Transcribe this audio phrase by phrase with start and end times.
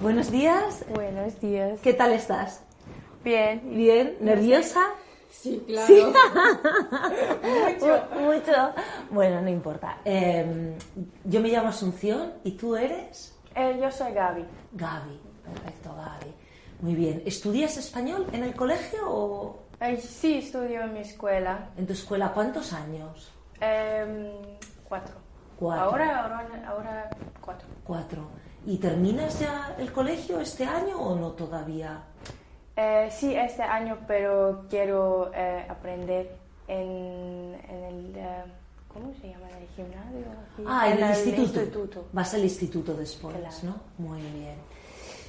[0.00, 0.84] Buenos días.
[0.94, 1.80] Buenos días.
[1.80, 2.62] ¿Qué tal estás?
[3.24, 3.60] Bien.
[3.74, 4.16] Bien.
[4.20, 4.80] ¿Nerviosa?
[5.30, 5.86] Sí, claro.
[5.86, 6.02] Sí.
[7.80, 8.20] Mucho.
[8.20, 8.70] Mucho.
[9.10, 9.98] Bueno, no importa.
[10.04, 10.76] Eh,
[11.24, 14.44] yo me llamo Asunción y tú eres Eh, yo soy Gaby.
[14.72, 15.20] Gaby.
[15.44, 16.32] Perfecto, Gaby.
[16.80, 17.22] Muy bien.
[17.26, 21.70] ¿Estudias español en el colegio o Eh, sí, estudio en mi escuela.
[21.76, 22.32] en tu escuela?
[22.32, 23.32] ¿Cuántos años?
[23.60, 24.30] Em,
[24.88, 25.14] cuatro.
[25.58, 25.84] Cuatro.
[25.84, 27.66] Ahora, ahora, ahora cuatro.
[27.84, 28.28] Cuatro.
[28.66, 32.02] ¿Y terminas ya el colegio este año o no todavía?
[32.76, 36.36] Eh, sí, este año, pero quiero eh, aprender
[36.68, 38.12] en, en el...
[38.16, 38.44] eh,
[38.92, 39.48] ¿Cómo se llama?
[39.50, 40.32] ¿En el gimnasio?
[40.52, 40.62] Aquí.
[40.66, 41.60] Ah, en el, instituto.
[41.60, 42.04] instituto.
[42.12, 43.56] Vas al instituto después, Claro.
[43.98, 44.04] ¿no?
[44.06, 44.56] Muy bien.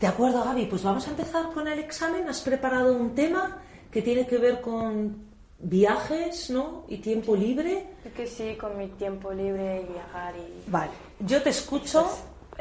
[0.00, 2.28] De acuerdo, Gaby, pues vamos a empezar con el examen.
[2.28, 3.58] Has preparado un tema
[3.90, 5.16] que tiene que ver con
[5.60, 6.84] viajes, ¿no?
[6.88, 7.86] Y tiempo libre.
[8.16, 10.68] Que sí, con mi tiempo libre, viajar y...
[10.70, 10.90] Vale.
[11.20, 12.08] Yo te escucho.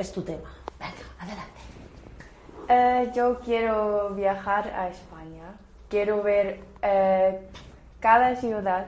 [0.02, 0.50] Es tu tema.
[0.80, 1.62] Venga, adelante.
[2.70, 5.44] Eh, yo quiero viajar a España.
[5.90, 7.40] Quiero ver eh,
[8.00, 8.88] cada ciudad,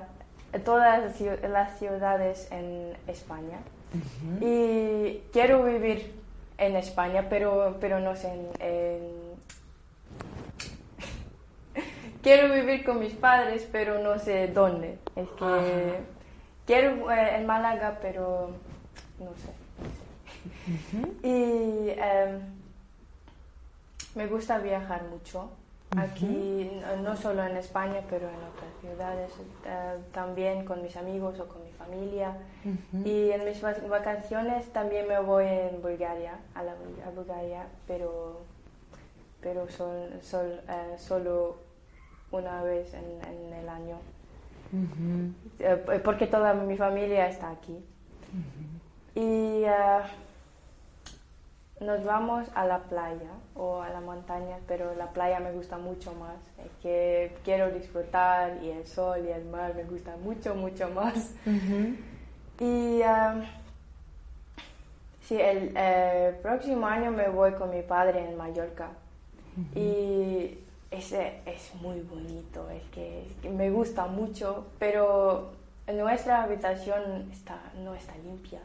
[0.65, 3.59] todas las ciu- las ciudades en España.
[4.41, 6.19] Y quiero vivir
[6.57, 8.29] en España, pero, pero no sé.
[8.33, 9.33] en- en-
[12.23, 14.97] quiero vivir con mis padres, pero no sé dónde.
[15.15, 15.61] Es que Ajá.
[16.65, 18.49] quiero eh, en Málaga, pero
[19.19, 19.62] no sé.
[21.23, 22.39] Y em,
[24.15, 25.49] me gusta viajar mucho.
[25.95, 26.71] Aquí,
[27.03, 29.31] no- solo en España, pero en otras ciudades,
[29.65, 32.33] eh, también con mis amigos o con mi familia.
[33.05, 37.67] Y en mis vac- vacaciones también me voy en Bulgaria, a, la, Bul- a Bulgaria,
[37.87, 38.41] pero,
[39.41, 40.19] pero sol-
[40.67, 41.57] eh, solo
[42.31, 43.97] una vez en, en el año.
[45.59, 47.77] Eh, porque toda mi familia está aquí.
[49.13, 50.01] Y ah,
[51.85, 56.13] nos vamos a la playa o a la montaña, pero la playa me gusta mucho
[56.13, 56.37] más.
[56.57, 61.35] Es que quiero disfrutar y el sol y el mar me gusta mucho, mucho más.
[62.59, 63.01] Y
[65.21, 68.89] sí, el eh, próximo año me voy con mi padre en Mallorca.
[69.75, 70.57] Y
[70.89, 75.51] ese es muy bonito, es que, es que me gusta mucho, pero
[75.91, 78.61] nuestra habitación está, no está limpia.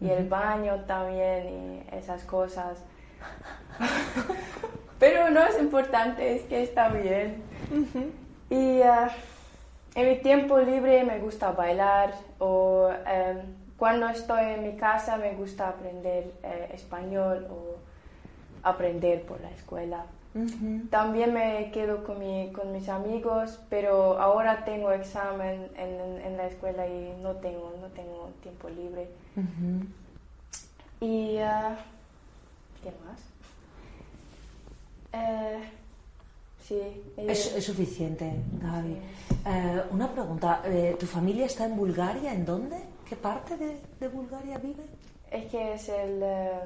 [0.00, 2.84] Y el baño también y esas cosas.
[4.98, 7.42] pero no es importante, es que está bien.
[8.50, 9.10] Y ah,
[9.94, 13.38] en mi tiempo libre me gusta bailar o em,
[13.76, 17.76] cuando estoy en mi casa me gusta aprender eh, español o
[18.62, 20.04] aprender por la escuela.
[20.90, 26.36] También me quedo con, mi- con mis amigos, pero ahora tengo examen en, en- en
[26.36, 29.08] la escuela y no tengo, no tengo tiempo libre.
[31.00, 31.76] Y, ah,
[32.82, 33.20] ¿qué más?
[35.12, 35.60] Eh,
[36.64, 37.02] sí.
[37.16, 38.96] Es, es suficiente, Gaby.
[39.46, 40.60] Eh, una pregunta.
[40.66, 42.32] eh, ¿Tu familia está en Bulgaria?
[42.34, 42.76] ¿En dónde?
[43.08, 44.84] ¿Qué parte de, de Bulgaria vive?
[45.30, 46.20] Es que es el...
[46.22, 46.60] eh,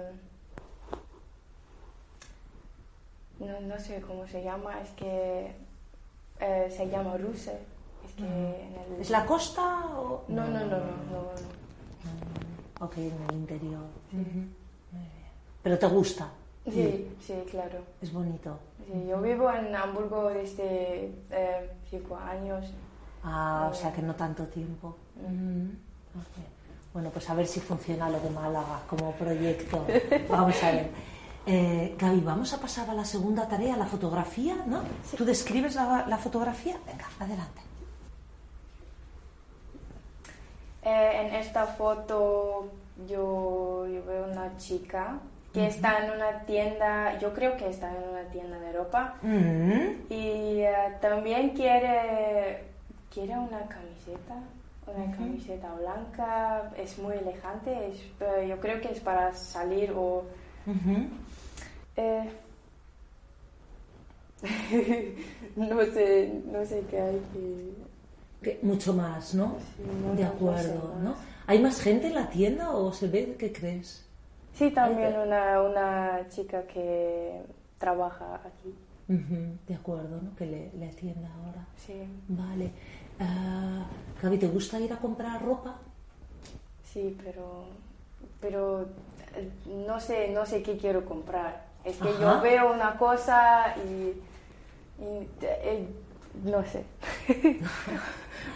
[3.46, 5.52] no, no sé cómo se llama, es que
[6.40, 7.58] eh, se llama Ruse.
[8.04, 9.00] Es que en el...
[9.00, 10.24] ¿Es la costa o...?
[10.28, 10.78] No, no, no, no.
[11.10, 11.26] no,
[12.80, 13.84] Ok, en el interior.
[14.10, 14.54] Muy bien.
[15.62, 16.28] Pero te gusta.
[16.64, 17.78] Sí, sí, claro.
[18.00, 18.58] Es bonito.
[18.86, 22.66] Sí, yo vivo en Hamburgo desde eh, cinco años.
[23.22, 24.88] Ah, o sea que no tanto tiempo.
[25.18, 26.44] Ok.
[26.92, 29.86] Bueno, pues a ver si funciona lo de Málaga como proyecto.
[30.28, 30.90] Vamos a ver.
[31.46, 34.82] Eh, Gaby, vamos a pasar a la segunda tarea, la fotografía, ¿no?
[35.16, 36.76] ¿Tú describes la, la fotografía?
[36.86, 37.60] Venga, adelante.
[40.84, 42.68] Eh, en esta foto
[43.08, 45.18] yo, yo veo una chica
[45.52, 50.10] que está en una tienda, yo creo que está en una tienda de ropa Mm.
[50.10, 52.64] y eh, también quiere,
[53.12, 54.34] quiere una camiseta,
[54.86, 58.00] una camiseta blanca, es muy elegante, es,
[58.48, 60.24] yo creo que es para salir o...
[60.66, 61.08] Ujú.
[61.96, 62.30] eh,
[65.56, 67.20] no sé, no sé qué hay
[68.42, 68.56] que...
[68.62, 69.56] Mucho más, ¿no?
[69.76, 70.94] Sí, no, de acuerdo.
[71.02, 71.14] ¿no?
[71.46, 73.36] ¿Hay más gente en la tienda o se ve?
[73.38, 74.04] ¿Qué crees?
[74.54, 77.40] Sí, también una, una chica que
[77.78, 78.74] trabaja aquí.
[79.08, 80.34] Ujú, de acuerdo, ¿no?
[80.36, 81.66] Que le, le atienda ahora.
[81.76, 81.94] Sí,
[82.28, 82.70] Vale.
[83.20, 83.86] Ah,
[84.22, 85.78] Gaby, ¿te gusta ir a comprar ropa?
[86.92, 87.64] sí, pero,
[88.40, 88.86] pero
[89.66, 91.64] no sé, no sé qué quiero comprar.
[91.84, 92.18] Es que Ajá.
[92.20, 94.20] yo veo una cosa y,
[95.02, 95.86] y, eh,
[96.44, 96.84] no sé.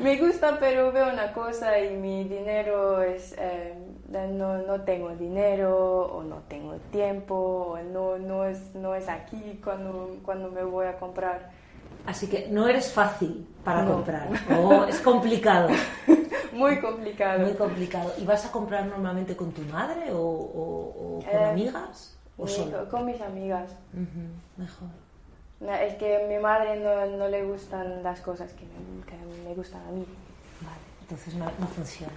[0.00, 3.74] Me gusta, pero veo una cosa y mi dinero es, eh,
[4.10, 9.60] no, no tengo dinero o no tengo tiempo o no, no, es, no es aquí
[9.62, 11.50] cuando, cuando me voy a comprar.
[12.06, 13.94] Así que no eres fácil para No.
[13.94, 14.28] comprar.
[14.56, 15.68] Oh, es complicado.
[16.56, 17.40] Muy complicado.
[17.40, 18.12] Muy complicado.
[18.18, 22.16] ¿Y vas a comprar normalmente con tu madre o, o- o con Eh, amigas?
[22.38, 22.88] ¿O solo?
[22.90, 23.70] con mis amigas.
[23.92, 24.88] Ujú, mejor.
[25.60, 29.16] No, Es que a mi madre no, no le gustan las cosas que me, que
[29.48, 30.04] me gustan a mí.
[30.60, 32.12] Vale, entonces no, no funciona.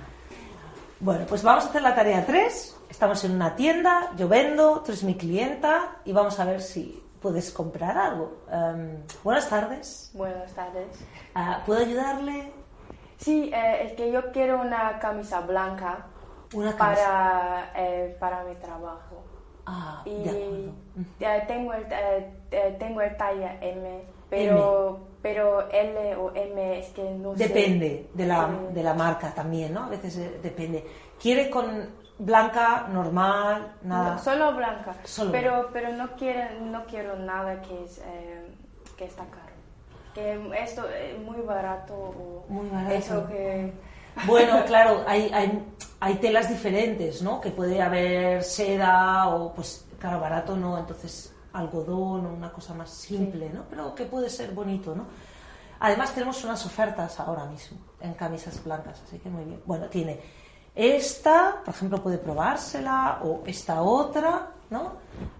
[0.99, 2.75] Bueno, pues vamos a hacer la tarea 3.
[2.89, 7.01] Estamos en una tienda, yo vendo, tú eres mi clienta y vamos a ver si
[7.21, 8.39] puedes comprar algo.
[8.51, 10.11] Em, buenas tardes.
[10.13, 10.87] Buenas tardes.
[11.35, 12.51] Ah, ¿Puedo ayudarle?
[13.19, 16.05] Sí, eh, es que yo quiero una camisa blanca
[16.53, 16.77] Una camisa.
[17.05, 19.23] para, eh, para mi trabajo.
[19.65, 20.71] Ah, Y de acuerdo.
[21.19, 26.87] eh, tengo, el, eh, eh, tengo el talla M, pero, pero L o M es
[26.93, 27.47] que no sé.
[27.47, 29.83] Depende de la, de la marca también, ¿no?
[29.83, 30.83] A veces eh, depende.
[31.21, 34.13] ¿Quiere con blanca, normal, nada?
[34.13, 34.95] No, solo blanca.
[35.03, 38.01] Solo pero pero no quiero, no quiero nada que, es,
[38.97, 39.58] que está caro.
[40.61, 42.93] Esto es muy barato Muy barato.
[42.93, 43.73] eso que...
[44.25, 45.65] Bueno, claro, hay, hay,
[45.99, 47.39] hay telas diferentes, ¿no?
[47.39, 52.89] Que puede haber seda o, pues, claro, barato no, entonces algodón o una cosa más
[52.89, 53.63] simple, ¿no?
[53.69, 55.05] Pero que puede ser bonito, ¿no?
[55.79, 59.61] Además tenemos unas ofertas ahora mismo en camisas blancas, así que muy bien.
[59.65, 60.19] Bueno, tiene
[60.75, 64.93] esta, por ejemplo, puede probársela o esta otra, ¿no?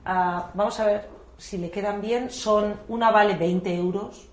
[0.06, 2.30] Ah, vamos a ver si le quedan bien.
[2.30, 4.30] Son, una vale 20 euros,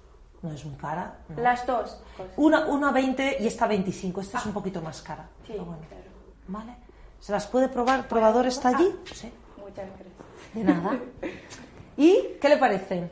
[0.47, 1.15] no es muy cara.
[1.29, 1.43] ¿no?
[1.43, 2.01] Las dos.
[2.37, 4.21] Una, una 20 y esta 25.
[4.21, 5.25] Esta es un poquito más cara.
[5.47, 5.83] Sí, pero bueno.
[5.89, 6.05] claro.
[6.49, 6.77] ¿Vale?
[7.21, 8.01] ¿Se las puede probar?
[8.01, 8.95] ¿El probador está allí?
[9.13, 9.33] Sí.
[9.59, 10.55] Muchas gracias.
[10.55, 10.97] De nada.
[11.97, 13.11] ¿Y qué le parece?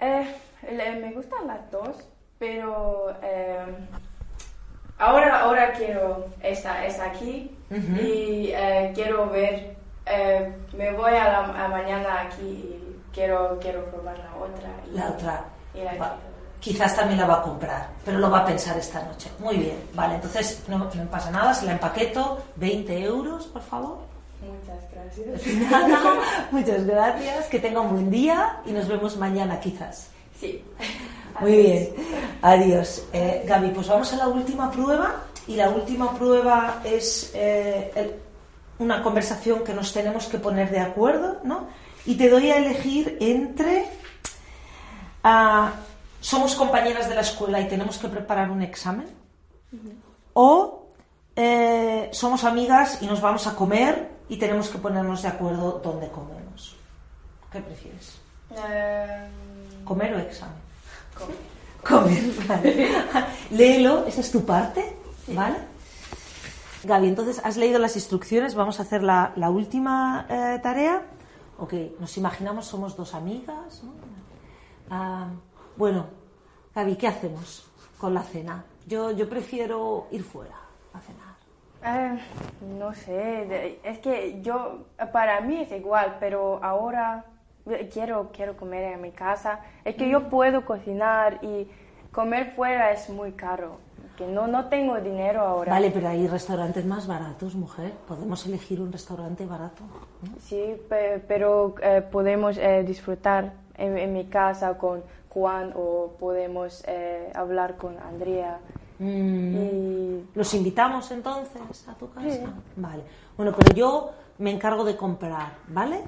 [0.00, 0.34] Eh,
[1.00, 1.96] me gustan las dos,
[2.38, 3.66] pero eh,
[4.98, 9.76] ahora, ahora quiero esta, esta aquí y eh, quiero ver,
[10.06, 14.70] eh, me voy a la a mañana aquí y quiero, quiero probar la otra.
[14.90, 15.44] Y, La otra.
[15.74, 16.29] y la quiero.
[16.60, 19.30] Quizás también la va a comprar, pero lo va a pensar esta noche.
[19.38, 19.76] Muy bien.
[19.94, 21.54] Vale, entonces no, no pasa nada.
[21.54, 22.42] Se la empaqueto.
[22.56, 23.98] 20 euros, por favor.
[24.42, 25.70] Muchas gracias.
[25.70, 26.14] Nada.
[26.50, 27.46] Muchas gracias.
[27.46, 30.08] Que tenga un buen día y nos vemos mañana, quizás.
[30.38, 30.62] Sí.
[31.40, 31.88] Muy bien,
[32.42, 33.04] adiós.
[33.12, 38.14] Eh, Gaby, pues vamos a la última prueba y la última prueba es eh, el-
[38.78, 41.68] una conversación que nos tenemos que poner de acuerdo, ¿no?
[42.06, 43.86] Y te doy a elegir entre
[45.24, 45.72] ah,
[46.20, 49.08] somos compañeras de la escuela y tenemos que preparar un examen
[50.34, 50.86] o
[51.36, 56.08] eh, somos amigas y nos vamos a comer y tenemos que ponernos de acuerdo dónde
[56.08, 56.76] comemos.
[57.50, 58.18] ¿Qué prefieres?
[58.50, 59.28] Eh,
[59.84, 60.56] ¿Comer o examen?
[61.16, 61.36] comer.
[61.80, 62.88] Comer, vale.
[63.50, 64.96] Léelo, esa es tu parte,
[65.28, 65.56] ¿vale?
[66.84, 71.02] Gaby, entonces has leído las instrucciones, vamos a hacer la, la última eh, tarea.
[71.58, 73.92] Ok, nos imaginamos somos dos amigas, ¿no?
[74.90, 75.28] Ah,
[75.80, 76.04] bueno,
[76.74, 77.66] Gaby, ¿qué hacemos
[77.98, 78.64] con la cena?
[78.86, 80.56] Yo, yo prefiero ir fuera
[80.92, 81.30] a cenar.
[81.82, 82.20] Eh,
[82.78, 87.24] no sé, es que yo, para mí es igual, pero ahora
[87.90, 89.60] quiero, quiero comer en mi casa.
[89.82, 91.66] Es que yo puedo cocinar y
[92.12, 93.78] comer fuera es muy caro,
[94.18, 95.72] que no, no tengo dinero ahora.
[95.72, 97.92] Vale, pero hay restaurantes más baratos, mujer.
[98.06, 99.82] Podemos elegir un restaurante barato.
[100.22, 100.38] ¿no?
[100.40, 106.82] Sí, pe- pero eh, podemos eh, disfrutar en, en mi casa con Juan o podemos
[106.86, 108.60] eh, hablar con Andrea.
[108.98, 109.56] Mm.
[109.56, 112.28] Y ¿Los invitamos entonces a tu casa?
[112.28, 112.40] Sí.
[112.76, 113.02] Vale.
[113.36, 116.02] Bueno, pero yo me encargo de comprar, ¿vale?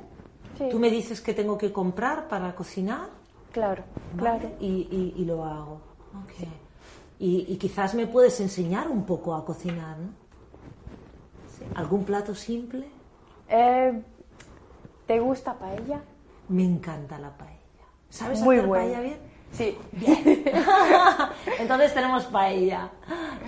[0.59, 0.69] Sí.
[0.71, 3.09] Tú me dices que tengo que comprar para cocinar,
[3.53, 3.83] claro,
[4.15, 4.39] ¿vale?
[4.41, 4.55] claro.
[4.61, 5.81] Y, y- y lo hago.
[6.25, 6.47] Ok.
[7.19, 10.09] Y, y quizás me puedes enseñar un poco a cocinar, ¿no?
[11.57, 11.65] Sí.
[11.77, 12.89] ¿Algún plato simple?
[13.49, 14.03] Eh,
[15.07, 16.01] ¿Te gusta paella?
[16.49, 17.62] Me encanta la paella.
[18.13, 18.85] ¿Sabes Muy hacer bueno.
[18.85, 19.17] paella bien?
[19.53, 19.79] Sí.
[21.59, 22.91] entonces tenemos paella.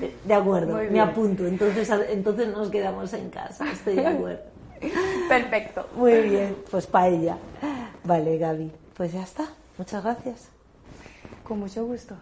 [0.01, 1.05] De, de acuerdo, Muy me bien.
[1.09, 1.47] apunto.
[1.47, 3.71] Entonces, entonces nos quedamos en casa.
[3.71, 4.43] Estoy de acuerdo.
[5.29, 5.87] Perfecto.
[5.97, 7.37] Muy bien, pues paella.
[8.05, 8.73] Vale, Gaby.
[8.97, 9.45] Pues ya está.
[9.77, 10.49] Muchas gracias.
[11.43, 12.17] Con mucho gusto.